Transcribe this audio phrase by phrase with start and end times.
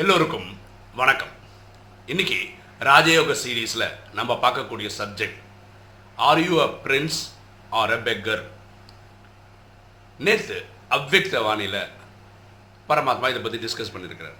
[0.00, 0.48] எல்லோருக்கும்
[0.98, 1.30] வணக்கம்.
[2.12, 2.38] இன்னைக்கு
[2.88, 3.84] ராஜயோக சீரீஸில்
[4.16, 5.38] நம்ம பார்க்கக்கூடிய subject
[6.26, 7.20] are you a prince
[7.78, 8.42] or a beggar
[10.26, 10.58] நேற்று
[10.96, 11.78] அவ்வக்த வாணியில்
[12.90, 14.36] பரமாத்மா இதை பற்றி டிஸ்கஸ் பண்ணியிருக்கிறார்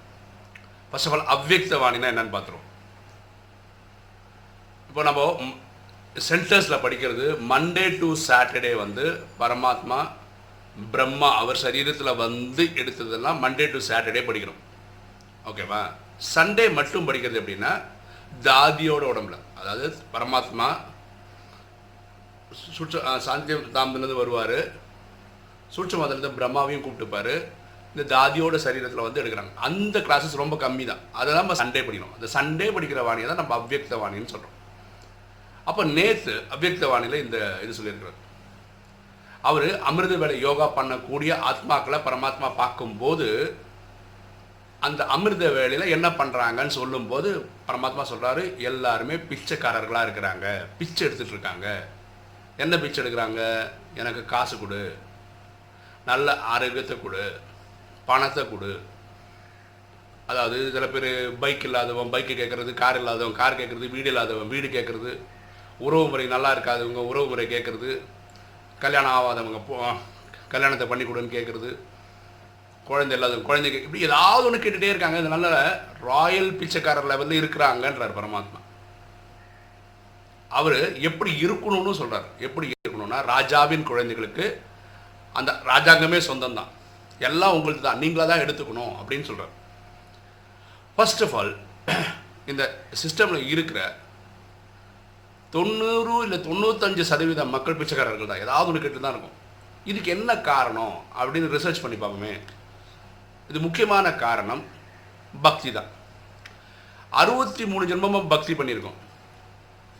[0.90, 2.68] ஃபர்ஸ்ட் ஆஃப் ஆல் அவ்வக்த வாணினா என்னன்னு பார்த்துருவோம்.
[4.90, 5.56] இப்போ நம்ம
[6.30, 9.06] சென்டர்ஸில் படிக்கிறது மண்டே டு சாட்டர்டே வந்து
[9.40, 10.00] பரமாத்மா
[10.92, 14.62] பிரம்மா அவர் சரீரத்தில் வந்து எடுத்ததெல்லாம் மண்டே டு சாட்டர்டே படிக்கிறோம்.
[15.50, 15.80] ஓகேவா
[16.34, 17.72] சண்டே மட்டும் படிக்கிறது எப்படின்னா
[18.46, 19.36] தாதியோட உடம்புல.
[19.60, 20.66] அதாவது பரமாத்மா
[22.76, 24.58] சுற்று சாந்தி தாம்பலேருந்து வருவார்.
[25.74, 27.34] சூட்சமத்திலேருந்து பிரம்மாவையும் கூப்பிட்டுப்பாரு.
[27.92, 29.52] இந்த தாதியோட சரீரத்தில் வந்து எடுக்கிறாங்க.
[29.66, 32.14] அந்த கிளாஸஸ் ரொம்ப கம்மி தான் அதை தான் நம்ம சண்டே படிக்கணும்.
[32.16, 34.54] அந்த சண்டே படிக்கிற வாணியை தான் நம்ம அவ்வக்த வாணின்னு சொல்கிறோம்
[35.68, 38.18] அப்போ நேற்று அவ்வக்த வாணியில் இந்த இது சொல்லியிருக்கிறார்.
[39.48, 43.28] அவர் அமிர்த வேலை யோகா பண்ணக்கூடிய ஆத்மாக்களை பரமாத்மா பார்க்கும்போது
[44.86, 47.28] அந்த அமிர்த வேலையில் என்ன பண்ணுறாங்கன்னு சொல்லும்போது
[47.68, 50.46] பரமாத்மா சொல்கிறாரு எல்லாருமே பிச்சைக்காரர்களாக இருக்கிறாங்க.
[50.78, 51.68] பிச்சை எடுத்துகிட்டு இருக்காங்க.
[52.64, 53.40] என்ன பிச்சை எடுக்கிறாங்க?
[54.00, 54.82] எனக்கு காசு கொடு.
[56.10, 57.24] நல்ல ஆரோக்கியத்தை கொடு.
[58.10, 58.72] பணத்தை கொடு.
[60.30, 61.08] அதாவது சில பேர்
[61.42, 65.10] பைக் இல்லாதவன் பைக்கு கேட்குறது கார் இல்லாதவன் கார் கேட்குறது வீடு இல்லாதவன் வீடு கேட்குறது
[65.86, 67.90] உறவு முறை நல்லா இருக்காதவங்க உறவு முறை கேட்குறது
[68.84, 69.76] கல்யாணம் ஆகாதவங்க போ
[70.54, 71.70] கல்யாணத்தை பண்ணி கொடுன்னு கேட்குறது
[72.88, 75.18] குழந்தை இல்லாத குழந்தைக்கு இப்படி ஏதாவது ஒன்று கேட்டுகிட்டே இருக்காங்க.
[75.22, 75.48] இதனால
[76.10, 78.60] ராயல் பிச்சைக்காரர் லெவலில் இருக்கிறாங்கன்றார் பரமாத்மா.
[80.58, 84.44] அவர் எப்படி இருக்கணும்னு சொல்கிறார் எப்படி இருக்கணும்னா ராஜாவின் குழந்தைகளுக்கு
[85.38, 86.70] அந்த ராஜாங்கமே சொந்தம் தான்
[87.28, 89.54] எல்லாம் உங்களுக்கு தான் நீங்களாக தான் எடுத்துக்கணும் அப்படின்னு சொல்கிறார்
[90.98, 91.52] ஃபர்ஸ்ட் ஆஃப் ஆல்
[92.50, 92.62] இந்த
[93.02, 93.80] சிஸ்டமில் இருக்கிற
[95.54, 99.36] தொண்ணூறு இல்லை தொண்ணூத்தஞ்சு சதவீத மக்கள் பிச்சைக்காரர்கள் தான் ஏதாவது ஒன்று கேட்டு தான் இருக்கும்.
[99.90, 102.32] இதுக்கு என்ன காரணம் அப்படின்னு ரிசர்ச் பண்ணி பார்ப்போமே.
[103.50, 104.62] இது முக்கியமான காரணம்
[105.46, 105.90] பக்தி தான்.
[107.20, 108.98] அறுபத்தி மூணு ஜென்மமும் பக்தி பண்ணியிருக்கோம்.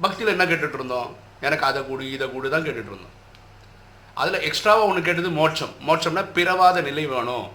[0.04, 1.10] பக்தியில் என்ன கேட்டுட்டு இருந்தோம்
[1.46, 3.14] எனக்கு அதை கூடு இதை கூடு தான் கேட்டுட்டு இருந்தோம்
[4.20, 5.72] அதில் எக்ஸ்ட்ராவாக ஒன்று கேட்டது மோட்சம்.
[5.86, 7.46] மோட்சம்னா பிறவாத நிலை வேணும்.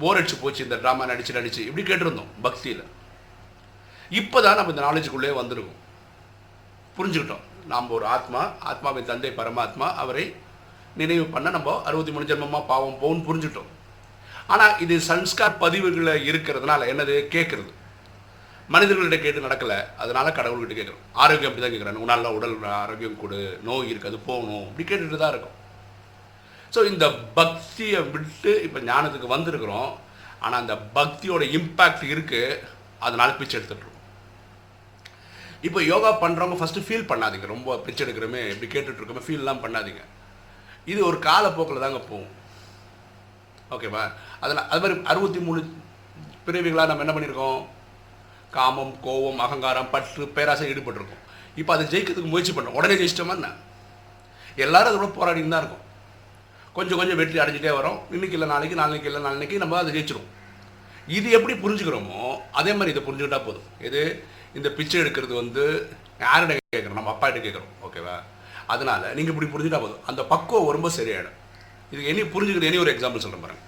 [0.00, 1.60] போர் அடிச்சு போச்சு இந்த ட்ராமா நடிச்சு நடிச்சு.
[1.68, 2.84] இப்படி கேட்டிருந்தோம் பக்தியில்.
[4.20, 5.80] இப்போ தான் நம்ம இந்த நாலேஜுக்குள்ளே வந்திருக்கோம்.
[6.96, 7.44] புரிஞ்சுக்கிட்டோம்.
[7.72, 8.40] நாம் ஒரு ஆத்மா
[8.70, 10.24] ஆத்மாவின் தந்தை பரமாத்மா அவரை
[11.00, 13.70] நினைவு பண்ண நம்ம அறுபத்தி மூணு ஜென்மமாக பாவம் போகும்னு புரிஞ்சுட்டோம்
[14.52, 17.14] ஆனால் இது சன்ஸ்கார் பதிவுகளில் இருக்கிறதுனால என்னது?
[17.34, 17.72] கேட்குறது
[18.74, 19.78] மனிதர்கள்ட்ட கேட்டு நடக்கலை.
[20.02, 23.40] அதனால கடவுள்கிட்ட கேட்குறோம் ஆரோக்கியம் அப்படி தான் கேட்குறேன் உன்னால உடல் ஆரோக்கியம் கொடு.
[23.68, 24.66] நோய் இருக்குது போகணும்.
[24.68, 25.56] அப்படி கேட்டுட்டு தான் இருக்கும்.
[26.74, 27.06] ஸோ இந்த
[27.38, 29.90] பக்தியை விட்டு இப்போ ஞானத்துக்கு வந்திருக்கிறோம்.
[30.44, 32.60] ஆனால் அந்த பக்தியோட இம்பேக்ட் இருக்குது
[33.06, 33.92] அதனால பிச்சை எடுத்துட்டு
[35.66, 37.46] இப்போ யோகா பண்ணுறவங்க ஃபஸ்ட்டு ஃபீல் பண்ணாதீங்க.
[37.52, 40.02] ரொம்ப பிச்சை எடுக்கிறோமே இப்படி கேட்டுட்ருக்கோமே ஃபீல்லாம் பண்ணாதீங்க.
[40.92, 42.32] இது ஒரு காலப்போக்கில் தாங்க போகும்.
[43.76, 44.02] ஓகேவா
[44.42, 45.60] அதில் அது மாதிரி அறுபத்தி மூணு
[46.46, 47.60] பிரிவுகளாக நம்ம என்ன பண்ணியிருக்கோம்
[48.56, 51.22] காமம் கோபம் அகங்காரம் பற்று பேராசை ஈடுபட்டிருக்கோம்.
[51.60, 52.76] இப்போ அதை ஜெயிக்கிறதுக்கு முயற்சி பண்ணோம்.
[52.78, 53.48] உடனே ஜெயிச்சிட்டோமா என்ன?
[54.64, 55.82] எல்லாரும் அதோட போராடின்னு தான் இருக்கும்.
[56.76, 57.98] கொஞ்சம் கொஞ்சம் வெற்றி அடைஞ்சிட்டே வரோம்.
[58.14, 60.30] இன்னைக்கு இல்லை நாளைக்கு நாளைக்கு இல்லை நாளைக்கு நம்ம அதை ஜெயிச்சிடும்
[61.16, 62.20] இது எப்படி புரிஞ்சுக்கிறோமோ
[62.60, 63.68] அதே மாதிரி இதை புரிஞ்சுக்கிட்டா போதும்.
[63.88, 64.02] இது
[64.58, 65.64] இந்த பிச்சை எடுக்கிறது வந்து
[66.24, 66.98] யார்கிட்ட கேட்குறோம்?
[67.00, 67.72] நம்ம அப்பாகிட்ட கேட்குறோம்.
[67.86, 68.16] ஓகேவா
[68.74, 70.04] அதனால நீங்கள் இப்படி புரிஞ்சுட்டா போதும்.
[70.10, 71.38] அந்த பக்குவம் ரொம்ப சரியாயிடும்.
[71.94, 73.62] இதுக்கு இனி புரிஞ்சுக்கிற இனி ஒரு எக்ஸாம்பிள் சொல்ல பாருங்க.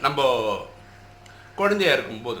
[0.00, 0.20] நம்ம
[1.58, 2.40] குழந்தையாக இருக்கும்போது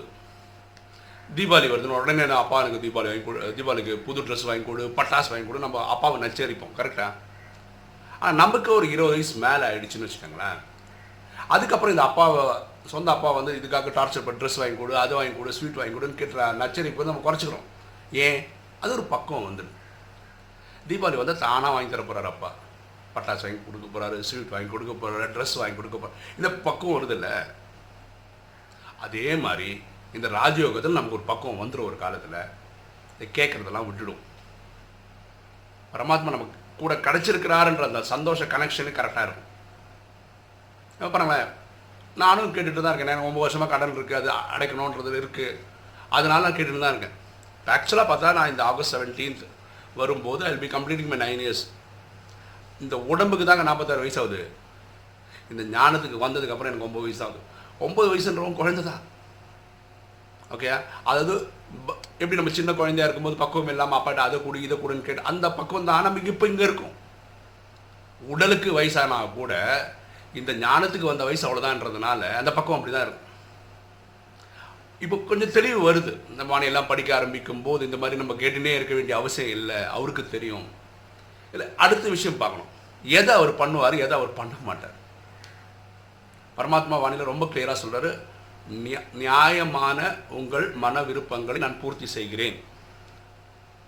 [1.36, 5.30] தீபாவளி வருதுன்னு உடனே நான் அப்பா எனக்கு தீபாவளி வாங்கி கொடு தீபாவளிக்கு புது ட்ரெஸ் வாங்கி கொடு பட்டாசு
[5.32, 7.06] வாங்கி கொடு நம்ம அப்பாவை நச்சரிப்போம் கரெக்டா
[8.20, 10.60] ஆனால் நமக்கு ஒரு இருபது வயசு மேலே ஆயிடுச்சுன்னு வச்சுக்கோங்களேன்.
[11.54, 12.42] அதுக்கப்புறம் இந்த அப்பாவை
[12.86, 16.20] சொந்த அப்பா வந்து இதுக்காக டார்ச்சர் பண்ணி ட்ரெஸ் வாங்கி கொடு அது வாங்கி கொடு ஸ்வீட் வாங்கி கொடுன்னு
[16.20, 17.66] கேட்டுற நச்சரிப்பு வந்து நம்ம குறைச்சிக்கிறோம்.
[18.12, 18.46] ஏன்?
[18.80, 19.74] அது ஒரு பக்கம் வந்துடும்
[20.88, 22.50] தீபாவளி வந்து தானாக வாங்கி தர போகிறார் அப்பா.
[23.14, 27.28] பட்டாசு வாங்கி கொடுக்க போகிறாரு ஸ்வீட் வாங்கி கொடுக்க போகிறாரு ட்ரெஸ் வாங்கி கொடுக்க போகிறார் இந்த பக்குவம் வருதில்ல
[29.06, 29.68] அதே மாதிரி
[30.16, 32.38] இந்த ராஜயோகத்தில் நமக்கு ஒரு பக்குவம் வந்துடும் ஒரு காலத்தில்.
[33.14, 34.20] இதை கேட்குறதெல்லாம் விட்டுடும்.
[35.94, 39.50] பரமாத்மா நமக்கு கூட கிடச்சிருக்கிறாருன்ற அந்த சந்தோஷ கனெக்ஷனு கரெக்டாக இருக்கும்.
[41.00, 41.48] இப்ப
[42.22, 43.12] நானும் கேட்டுட்டு தான் இருக்கேன்.
[43.12, 45.56] எனக்கு ஒம்பது வருஷமாக கடன் இருக்குது அது அடைக்கணுன்றது இருக்குது
[46.16, 47.16] அதனால நான் கேட்டுட்டு தான் இருக்கேன்.
[47.74, 49.44] ஆக்சுவலாக பார்த்தா நான் இந்த ஆகஸ்ட் செவன்டீன்த்
[50.00, 51.64] வரும்போது I be completing my nine years
[52.84, 54.42] இந்த உடம்புக்கு தாங்க நாற்பத்தாறு வயசு ஆகுது
[55.52, 57.42] இந்த ஞானத்துக்கு வந்ததுக்கப்புறம் எனக்கு ஒம்பது வயசு ஆகுது
[57.86, 59.02] ஒம்பது வயசுன்றவங்க குழந்தை தான்
[60.54, 60.68] ஓகே
[61.10, 61.34] அதாவது
[62.22, 65.88] எப்படி நம்ம சின்ன குழந்தையா இருக்கும்போது பக்குவம் இல்லாமல் அப்பாட்ட அதை கொடு இதை கொடுன்னு கேட்டு அந்த பக்குவம்
[65.88, 66.94] தான் நமக்கு இப்போ இங்கே இருக்கும்.
[68.32, 69.52] உடலுக்கு வயசானா கூட
[70.40, 73.30] இந்த ஞானத்துக்கு வந்த வயசு அவ்வளோதான்றதுனால அந்த பக்கம் அப்படி தான் இருக்கும்.
[75.04, 76.12] இப்போ கொஞ்சம் தெளிவு வருது.
[76.32, 79.80] இந்த மாதிரி எல்லாம் படிக்க ஆரம்பிக்கும் போது இந்த மாதிரி நம்ம கேட்டுனே இருக்க வேண்டிய அவசியம் இல்லை.
[79.96, 80.66] அவருக்கு தெரியும்.
[81.54, 82.70] இல்லை அடுத்த விஷயம் பார்க்கணும்.
[83.04, 85.02] எதை அவர் பண்ணுவார் எதை அவர் பண்ண மாட்டார்.
[86.56, 88.18] பரமாத்மா வாணியில் ரொம்ப கிளியராக சொல்கிறாரு
[88.70, 92.64] நியா- நியாயமான உங்கள் மன விருப்பங்களை நான் பூர்த்தி செய்கிறேன்.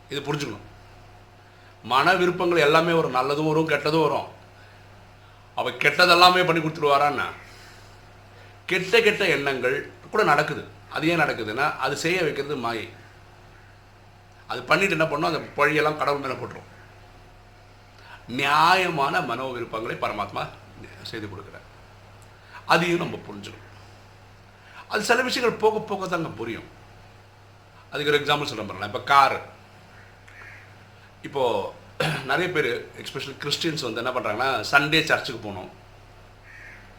[0.09, 0.65] இது புரிஞ்சுக்கணும்.
[1.83, 4.27] மன விருப்பங்கள் எல்லாமே வரும் நல்லதும் வரும் கெட்டதும் வரும்.
[5.55, 7.25] அவ கெட்டதெல்லாமே பண்ணி கொடுத்துருவாரான்னா
[8.67, 10.65] கெட்ட கெட்ட எண்ணங்கள் கூட நடக்குது.
[10.91, 12.89] அது ஏன் நடக்குதுன்னா அது செய்ய வைக்கிறது மாயை.
[14.47, 15.35] அது பண்ணிட்டு என்ன பண்ணும்?
[15.35, 16.75] அந்த பழியெல்லாம் கடவுள் மேலே போட்டுரும்.
[18.29, 20.43] நியாயமான மனோ விருப்பங்களை பரமாத்மா
[21.11, 21.67] செய்து கொடுக்குறார்.
[22.73, 23.65] அதையும் நம்ம புரிஞ்சுக்கணும்.
[24.89, 26.69] அது சில விஷயங்கள் போக போக தாங்க புரியும்.
[27.91, 28.93] அதுக்கு ஒரு எக்ஸாம்பிள் சொல்ல பாருங்களேன்.
[28.93, 29.37] இப்போ கார்
[31.27, 31.85] இப்போது
[32.31, 32.71] நிறைய பேர்
[33.01, 35.71] எக்ஸ்பெஷலி கிறிஸ்டியன்ஸ் வந்து என்ன பண்ணுறாங்கன்னா சண்டே சர்ச்சுக்கு போகணும்.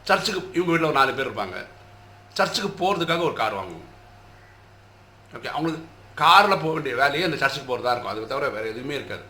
[0.10, 1.58] சர்ச்சுக்கு இவங்க வீட்டில் ஒரு நாலு பேர் இருப்பாங்க.
[2.38, 3.88] சர்ச்சுக்கு போகிறதுக்காக ஒரு கார் வாங்குவோம்
[5.36, 5.82] ஓகே அவங்களுக்கு
[6.24, 8.14] காரில் போக வேண்டிய வேலையே அந்த சர்ச்சுக்கு போகிறதா இருக்கும்.
[8.14, 9.26] அதுக்கு தவிர வேறு எதுவுமே இருக்காது.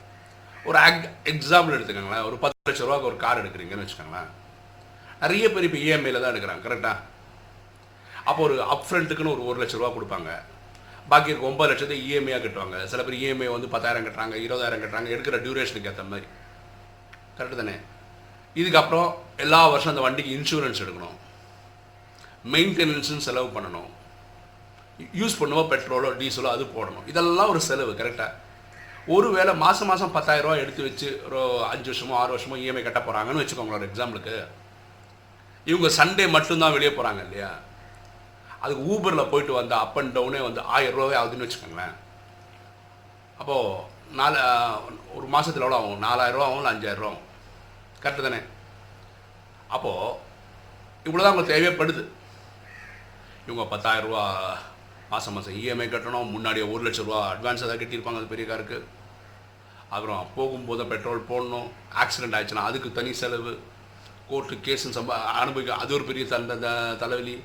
[0.70, 0.78] ஒரு
[1.32, 2.26] எக்ஸாம்பிள் எடுத்துக்கோங்களேன்.
[2.30, 4.30] ஒரு பத்து லட்ச ரூபாய்க்கு ஒரு கார் எடுக்கிறீங்கன்னு வச்சுக்கோங்களேன்.
[5.22, 6.98] நிறைய பேர் இப்போ இஎம்ஐயில் தான் எடுக்கிறாங்க கரெக்டாக
[8.30, 10.32] அப்போ ஒரு அப் ஃப்ரண்ட்டுக்குன்னு ஒரு ஒரு லட்ச ரூபா கொடுப்பாங்க.
[11.12, 12.78] பாக்கி இருக்க ஒன்பது லட்சத்தை இஎம்ஐயாக கட்டுவாங்க.
[12.92, 16.28] சில பேர் இஎம்ஐ வந்து பத்தாயிரம் கட்டுறாங்க இருபதாயிரம் கட்டுறாங்க எடுக்கிற டியூரேஷனுக்கு ஏற்ற மாதிரி.
[17.38, 17.76] கரெக்டு தானே?
[18.56, 19.10] இதுக்கப்புறம்
[19.46, 21.16] எல்லா வருஷம் அந்த வண்டிக்கு இன்சூரன்ஸ் எடுக்கணும்.
[22.54, 23.90] மெயின்டெனன்ஸுன்னு செலவு பண்ணணும்.
[25.22, 27.08] யூஸ் பண்ணுவோம் பெட்ரோலோ டீசலோ அது போடணும்.
[27.14, 28.32] இதெல்லாம் ஒரு செலவு கரெக்டாக
[29.16, 33.44] ஒரு வேளை மாதம் மாதம் பத்தாயிரரூவா எடுத்து வச்சு ஒரு அஞ்சு வருஷமோ ஆறு வருஷமோ இஎம்ஐ கட்ட போகிறாங்கன்னு
[33.44, 34.36] வச்சுக்கோங்களேன் ஒரு எக்ஸாம்பிளுக்கு
[35.70, 37.52] இவங்க சண்டே மட்டும்தான் வெளியே போகிறாங்க இல்லையா?
[38.64, 41.96] அதுக்கு ஊபரில் போயிட்டு வந்த அப் அண்ட் டவுனே வந்து ஆயிரம் ரூபாவே ஆகுதுன்னு வச்சுக்கோங்களேன்.
[43.40, 43.84] அப்போது
[44.20, 44.38] நாலு
[45.18, 46.04] ஒரு மாதத்தில் எவ்வளோ ஆகும்?
[46.08, 47.26] நாலாயிரரூவா ஆகும் இல்லை அஞ்சாயிரரூவா ஆகும்
[48.04, 48.42] கரெக்டு தானே?
[49.76, 50.16] அப்போது
[51.08, 52.04] இவ்வளோ தான் உங்களுக்கு தேவைப்படுது.
[53.48, 54.26] இவங்க பத்தாயிரரூவா
[55.12, 56.32] மாதம் மாதம் இஎம்ஐ கட்டணும்.
[56.36, 58.80] முன்னாடியே ஒரு லட்ச ரூபா அட்வான்ஸ் ஏதாவது கட்டியிருப்பாங்க அது பெரிய காருக்கு.
[59.90, 61.70] அப்புறம் போகும்போது பெட்ரோல் போடணும்
[62.02, 63.60] ஆக்சிடென்ட் ஆயிடுச்சுன்னா அதுக்கு தனி செலவு.
[64.30, 67.44] கோர்ட்டு கேஸுன்னு சம்ப அனுபவிக்க அது ஒரு பெரிய தந்த தலைவலி.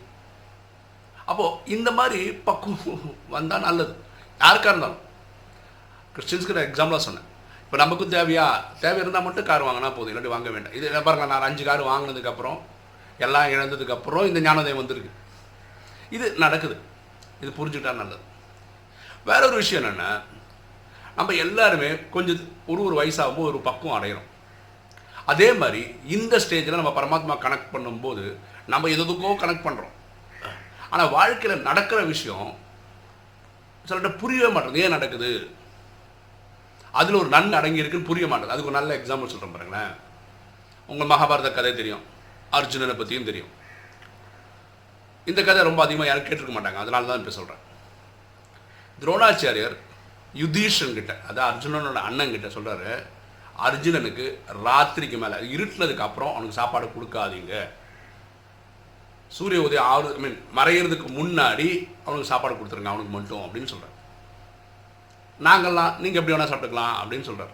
[1.25, 3.97] அப்போது இந்த மாதிரி பக்குவம் வந்தால் நல்லது.
[4.41, 4.99] யாருக்காக இருந்தாலும்.
[6.17, 7.31] கிறிஸ்டின்ஸ்க்கு எக்ஸாம்பிளாக சொன்னேன்.
[7.61, 8.65] இப்போ நமக்கும் தேவையா?
[8.81, 10.09] தேவை இருந்தால் மட்டும் கார் வாங்கினா போதும்.
[10.09, 10.73] இல்லாட்டி வாங்க வேண்டாம்.
[10.73, 12.61] இது என்ன பாருங்க நான் அஞ்சு கார் வாங்கினதுக்கப்புறம்
[13.19, 15.11] எல்லாம் இழந்ததுக்கப்புறம் இந்த ஞானோதயம் வந்திருக்கு.
[16.11, 16.77] இது நடக்குது.
[17.41, 18.19] இது புரிஞ்சுக்கிட்டா நல்லது.
[19.25, 20.21] வேற ஒரு விஷயம் என்னென்னா
[21.17, 22.43] நம்ம எல்லாருமே கொஞ்சம்
[22.73, 24.29] ஒரு ஒரு வயசாகும்போது ஒரு பக்குவம் அடையிறோம்.
[25.33, 25.83] அதே மாதிரி
[26.17, 28.25] இந்த ஸ்டேஜில் நம்ம பரமாத்மா கனெக்ட் பண்ணும்போது
[28.73, 29.97] நம்ம எதுக்கோ கனெக்ட் பண்ணுறோம்
[30.93, 32.49] ஆனால் வாழ்க்கையில் நடக்கிற விஷயம்
[33.87, 34.85] சிலர்கிட்ட புரியவே மாட்டேங்குது.
[34.87, 35.31] ஏன் நடக்குது?
[37.01, 38.55] அதில் ஒரு நன் அடங்கி இருக்குன்னு புரிய மாட்டேங்குது.
[38.55, 39.93] அதுக்கு ஒரு நல்ல எக்ஸாம்பிள் சொல்கிறேன் பாருங்களேன்.
[40.93, 42.05] உங்கள் மகாபாரத கதை தெரியும்.
[42.59, 43.53] அர்ஜுனனை பற்றியும் தெரியும்.
[45.31, 46.81] இந்த கதை ரொம்ப அதிகமாக யாரும் கேட்டிருக்க மாட்டாங்க.
[46.85, 47.63] அதனால தான் இப்போ சொல்கிறேன்
[49.03, 49.77] துரோணாச்சாரியர்
[50.35, 52.93] யுதீஷன்கிட்ட அதாவது அர்ஜுனனோட அண்ணன் கிட்ட சொல்கிறாரு
[53.67, 54.27] அர்ஜுனனுக்கு
[54.67, 57.55] ராத்திரிக்கு மேலே இருட்டினதுக்கு அப்புறம் அவனுக்கு சாப்பாடு கொடுக்காதீங்க.
[59.37, 61.67] சூரிய உதயம் ஆறு ஐ மீன் மறையிறதுக்கு முன்னாடி
[62.07, 63.99] அவனுக்கு சாப்பாடு கொடுத்துருங்க அவனுக்கு மட்டும் அப்படின்னு சொல்கிறார்
[65.41, 67.53] நாங்கள்லாம் நீங்கள் எப்படி வேணால் சாப்பிட்டுக்கலாம் அப்படின்னு சொல்கிறார்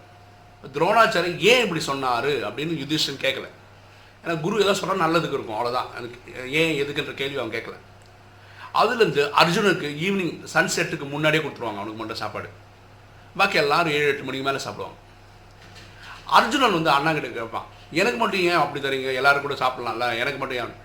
[0.63, 2.31] துரோணாச்சாரியர் ஏன் இப்படி சொன்னார்?
[2.47, 3.47] அப்படின்னு யுதிஷ்டன் கேட்கல
[4.23, 6.17] ஏன்னா குரு ஏதோ சொன்னால் நல்லதுக்கு இருக்கும் அவ்வளோதான் எனக்கு
[6.61, 7.77] ஏன் எதுக்குன்ற கேள்வி அவன் கேட்கல
[8.79, 12.49] அதுலேருந்து அர்ஜுனுக்கு ஈவினிங் சன்செட்டுக்கு முன்னாடியே கொடுத்துருவாங்க அவனுக்கு மட்டும் சாப்பாடு.
[13.37, 14.97] பாக்கி எல்லாரும் ஏழு எட்டு மணிக்கு மேலே சாப்பிடுவாங்க.
[16.37, 17.67] அர்ஜுனன் வந்து அண்ணா கிட்ட கேட்பான்
[17.99, 20.07] எனக்கு மட்டும் ஏன் அப்படி தரீங்க எல்லாரும் கூட சாப்பிட்லாம்ல?
[20.21, 20.75] எனக்கு மட்டும் ஏன்?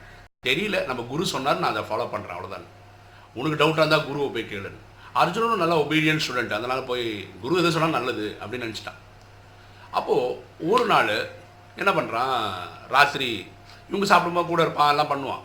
[0.47, 2.67] தெரியல நம்ம குரு சொன்னார் நான் அதை ஃபாலோ பண்ணுறேன் அவ்வளோதான்
[3.39, 4.83] உனக்கு டவுட்டாக இருந்தால் குருவை போய் கேளுன்னு
[5.21, 7.05] அர்ஜுனனும் நல்லா ஒபீடியன்ட் ஸ்டூடெண்ட் அதனால் போய்
[7.43, 9.01] குரு எது சொன்னால் நல்லது அப்படின்னு நினச்சிட்டான்.
[9.91, 10.39] அப்போது
[10.71, 11.13] ஒரு நாள்
[11.81, 12.35] என்ன பண்ணுறான்
[12.89, 13.29] ராத்திரி
[13.89, 15.45] இவங்க சாப்பிடும்போது கூட இருப்பான் எல்லாம் பண்ணுவான்.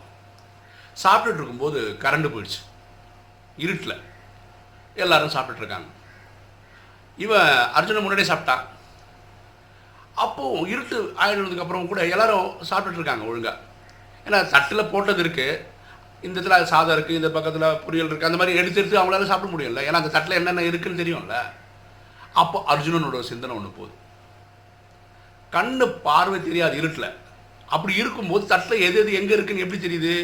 [1.02, 2.60] சாப்பிட்டுட்டு இருக்கும்போது கரண்ட் போயிடுச்சு.
[3.56, 3.96] இருட்டில்.
[4.94, 5.88] எல்லாரும் சாப்பிட்டுட்டு இருக்காங்க.
[7.24, 8.64] இவன் அர்ஜுனன் முன்னாடியே சாப்பிட்டான்
[10.24, 13.52] அப்போ இருட்டு ஆயிடுறதுக்கு அப்புறம் கூட எல்லாரும் சாப்பிட்டுட்டு இருக்காங்க ஒழுங்கா.
[14.26, 15.46] ஏன்னா தட்டில் போட்டது இருக்கு.
[16.26, 19.82] இந்த இடத்துல சாதம் இருக்குது இந்த பக்கத்தில் பொரியல் இருக்குது அந்த மாதிரி எடுத்து எடுத்து அவங்களால சாப்பிட முடியல.
[19.86, 21.36] ஏன்னா அந்த தட்டில் என்னென்ன இருக்குன்னு தெரியும்ல.
[22.42, 23.94] அப்போ அர்ஜுனனோட சிந்தனை ஒன்று போகுது.
[25.52, 27.08] கண்ணு பார்வை தெரியாது இருட்டில்.
[27.74, 30.14] அப்படி இருக்கும்போது தட்டில் எது எது எங்கே இருக்குன்னு எப்படி தெரியுது?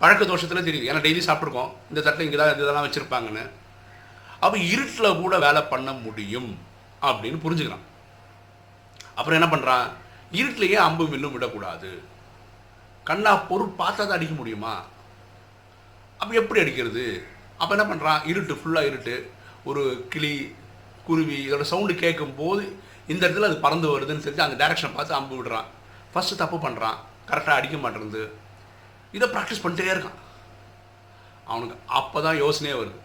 [0.00, 0.88] பழக்க தோஷத்தில் தெரியுது.
[0.90, 3.44] ஏன்னா டெய்லி சாப்பிட்ருக்கோம் இந்த தட்டில் இங்கே தான் இதெல்லாம் வச்சுருப்பாங்கன்னு.
[4.44, 6.50] அப்போ இருட்டில் கூட வேலை பண்ண முடியும்
[7.08, 7.86] அப்படின்னு புரிஞ்சுக்கிறான்.
[9.18, 9.86] அப்புறம் என்ன பண்ணுறான்
[10.38, 11.90] இருட்டிலேயே அம்பு வில்லும் விடக்கூடாது.
[13.08, 14.74] கண்ணா பொருள் பார்த்தா தான் அடிக்க முடியுமா?
[16.20, 17.04] அப்போ எப்படி அடிக்கிறது?
[17.60, 19.16] அப்போ என்ன பண்ணுறான் இருட்டு ஃபுல்லாக இருட்டு.
[19.70, 20.34] ஒரு கிளி
[21.06, 22.64] குருவி இதோட சவுண்டு கேட்கும் போது
[23.12, 25.68] இந்த இடத்துல அது பறந்து வருதுன்னு தெரிஞ்சு அந்த டைரக்ஷனை பார்த்து அம்பு விடுறான்.
[26.12, 26.98] ஃபஸ்ட்டு தப்பு பண்ணுறான்
[27.30, 28.22] கரெக்டாக அடிக்க மாட்டேங்குது.
[29.16, 30.20] இதை ப்ராக்டிஸ் பண்ணிட்டே இருக்கான்.
[31.52, 33.00] அவனுக்கு அப்போ தான் யோசனையே வருது.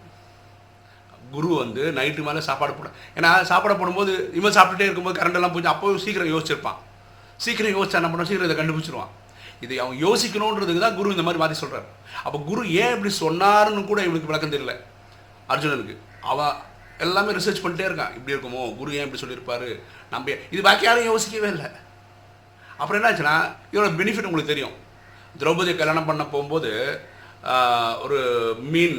[1.34, 5.74] குரு வந்து நைட்டு மேலே சாப்பாடு போட ஏன்னா சாப்பாடு போடும்போது இவன் சாப்பிட்டுட்டே இருக்கும்போது கரண்டெல்லாம் போச்சு போய்
[5.76, 6.80] அப்போ சீக்கிரம் யோசிச்சிருப்பான்.
[7.46, 9.12] சீக்கிரம் யோசிச்சா என்ன பண்ண சீக்கிரம் இதை கண்டுபிடிச்சிருவான்.
[9.66, 11.88] இது அவன் யோசிக்கணுன்றதுக்கு தான் குரு இந்த மாதிரி மாற்றி சொல்கிறார்
[12.26, 14.74] அப்போ குரு ஏன் இப்படி சொன்னாருன்னு கூட இவனுக்கு விளக்கம் தெரியல.
[15.54, 15.96] அர்ஜுனனுக்கு.
[16.32, 16.56] அவன்
[17.06, 18.14] எல்லாமே ரிசர்ச் பண்ணிட்டே இருக்கான்.
[18.18, 18.64] இப்படி இருக்குமோ?
[18.80, 19.70] குரு ஏன் இப்படி சொல்லியிருப்பாரு?
[20.12, 21.70] நம்ம இது பாக்கி யாரும் யோசிக்கவே இல்லை.
[22.80, 23.36] அப்புறம் என்னாச்சுன்னா
[23.72, 24.76] இதோட பெனிஃபிட் உங்களுக்கு தெரியும்.
[25.40, 26.72] திரௌபதியை கல்யாணம் பண்ண போகும்போது
[28.06, 28.20] ஒரு
[28.74, 28.98] மீன்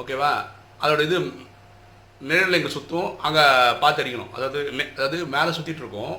[0.00, 0.32] ஓகேவா
[0.82, 1.18] அதோட இது
[2.28, 3.44] நிழல் இங்கே சுற்றும் அங்கே
[3.82, 4.58] பார்த்து அடிக்கணும் அதாவது
[4.96, 6.16] அதாவது மேலே சுற்றிட்டுருக்கோம்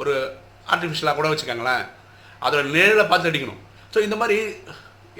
[0.00, 0.12] ஒரு
[0.72, 1.84] ஆர்டிஃபிஷியலாக கூட வச்சுக்கோங்களேன்.
[2.44, 3.60] அதோட நிழலை பார்த்து அடிக்கணும்
[3.94, 4.36] ஸோ இந்த மாதிரி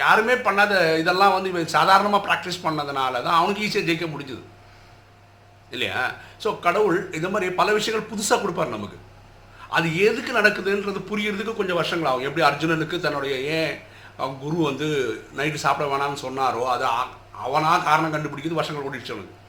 [0.02, 4.43] யாருமே பண்ணாத இதெல்லாம் வந்து இவன் சாதாரணமாக ப்ராக்டிஸ் பண்ணதுனால தான் அவனுக்கு ஈஸியாக ஜெயிக்க முடிஞ்சுது.
[5.75, 6.00] இல்லையா?
[6.43, 8.99] ஸோ கடவுள் இந்த மாதிரி பல விஷயங்கள் புதுசாக கொடுப்பார் நமக்கு.
[9.76, 13.73] அது எதுக்கு நடக்குதுன்றது புரியறதுக்கு கொஞ்சம் வருஷங்கள் ஆகும் எப்படி அர்ஜுனனுக்கு தன்னுடைய ஏன்
[14.43, 14.88] குரு வந்து
[15.38, 16.85] நைட்டு சாப்பிட வேணாம்னு சொன்னாரோ அது
[17.45, 19.43] அவனாக காரணம் கண்டுபிடிக்கிறது வருஷங்கள் ஓடிடுச்சு அவனுக்கு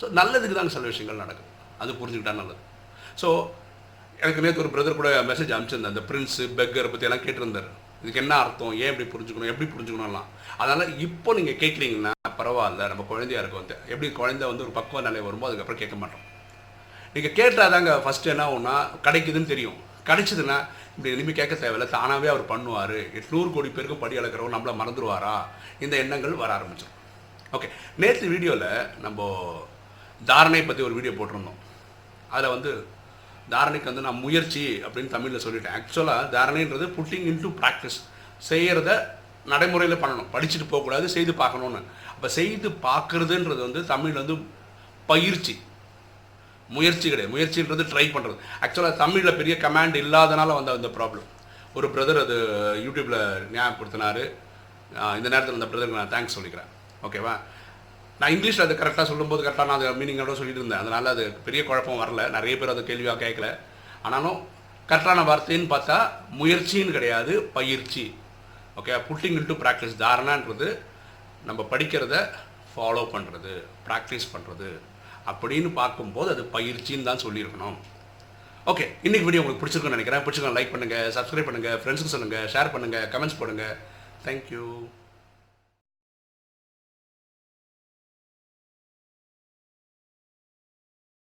[0.00, 1.50] ஸோ நல்லதுக்கு தாங்க சில விஷயங்கள் நடக்கும்.
[1.82, 2.60] அது புரிஞ்சுக்கிட்டா நல்லது.
[3.20, 3.28] ஸோ
[4.22, 7.68] எனக்கு நேற்று ஒரு பிரதர் கூட மெசேஜ் அனுப்பிச்சிருந்தேன் அந்த பிரின்ஸு பெக்கரை பற்றி எல்லாம் கேட்டிருந்தார்.
[8.02, 8.74] இதுக்கு என்ன அர்த்தம்?
[8.82, 9.50] ஏன் இப்படி புரிஞ்சுக்கணும்?
[9.52, 10.28] எப்படி புரிஞ்சுக்கணும்லாம்.
[10.60, 12.88] அதனால் இப்போ நீங்கள் கேட்குறீங்கன்னா பரவாயில்ல.
[12.92, 13.62] நம்ம குழந்தையா இருக்கும்.
[13.62, 16.24] வந்து எப்படி குழந்தை வந்து ஒரு பக்குவ நிலை வரும்போது அதுக்கப்புறம் கேட்க மாட்டோம்.
[17.14, 19.78] நீங்கள் கேட்டால் தாங்க ஃபஸ்ட்டு என்ன ஒன்றா கிடைக்குதுன்னு தெரியும்.
[20.08, 20.58] கிடைச்சதுன்னா
[20.96, 21.86] இப்படி எளிமை கேட்க தேவையில்ல.
[21.94, 22.96] தானாகவே அவர் பண்ணுவார்.
[23.18, 25.36] எட்நூறு கோடி பேருக்கும் படி அளக்கிறவர் நம்மளை மறந்துடுவாரா
[25.84, 26.94] இந்த எண்ணங்கள் வர ஆரம்பிச்சிடும்
[27.56, 27.68] ஓகே
[28.02, 28.70] நேற்று வீடியோவில்
[29.04, 29.28] நம்ம
[30.20, 31.60] தாரணை பற்றி ஒரு வீடியோ போட்டிருந்தோம்.
[32.34, 32.70] அதில் வந்து
[33.52, 35.76] தாரணைக்கு வந்து நான் முயற்சி அப்படின்னு தமிழில் சொல்லிட்டேன்.
[35.78, 37.98] ஆக்சுவலாக தாரணைன்றது புட்டிங் இன்டு ப்ராக்டிஸ்
[38.48, 38.90] செய்கிறத
[39.52, 40.30] நடைமுறையில் பண்ணணும்.
[40.34, 41.82] படிச்சுட்டு போகக்கூடாது செய்து பார்க்கணுன்னு
[42.14, 44.36] அப்போ செய்து பார்க்குறதுன்றது வந்து தமிழ் வந்து
[45.12, 45.54] பயிற்சி.
[46.74, 47.32] முயற்சி கிடையாது.
[47.34, 51.26] முயற்சின்றது ட்ரை பண்ணுறது ஆக்சுவலாக தமிழில் பெரிய கமாண்ட் இல்லாதனால வந்த அந்த ப்ராப்ளம்
[51.78, 52.36] ஒரு பிரதர் அது
[52.86, 53.20] யூடியூப்பில்
[53.54, 54.24] ஞாபகப்படுத்தினாரு
[55.18, 56.70] இந்த நேரத்தில் அந்த பிரதருக்கு நான் தேங்க்ஸ் சொல்லிக்கிறேன்.
[57.06, 57.34] ஓகேவா
[58.20, 62.02] நான் இங்கிலீஷில் அது கரெக்டாக சொல்லும்போது கரெக்டாக நான் அதை மீனிங்கோட சொல்லிட்டு இருந்தேன் அதனால் அது பெரிய குழப்பம்
[62.02, 62.22] வரல.
[62.36, 63.48] நிறைய பேர் அதை கேள்வியாக கேட்கல
[64.06, 64.38] ஆனாலும்
[64.90, 65.96] கரெக்டான வார்த்தைன்னு பார்த்தா
[66.40, 68.04] முயற்சின்னு கிடையாது பயிற்சி.
[68.80, 70.68] ஓகே புட்டிங் இன்டு ப்ராக்டிஸ் தாரணான்றது
[71.48, 72.16] நம்ம படிக்கிறத
[72.72, 73.52] ஃபாலோ பண்ணுறது
[73.88, 74.70] ப்ராக்டிஸ் பண்ணுறது
[75.30, 77.76] அப்படின்னு பார்க்கும்போது அது பயிற்சின்னு தான் சொல்லியிருக்கணும்.
[78.72, 80.22] ஓகே இன்னைக்கு வீடியோ உங்களுக்கு பிடிச்சிருக்குன்னு நினைக்கிறேன்.
[80.26, 83.64] பிடிச்சிருக்கோம் லைக் பண்ணுங்கள் சப்ஸ்கிரைப் பண்ணுங்கள் ஃப்ரெண்ட்ஸுக்கு சொல்லுங்கள் ஷேர் பண்ணுங்கள் கமெண்ட்ஸ் போடுங்க.
[84.26, 84.64] தேங்க்யூ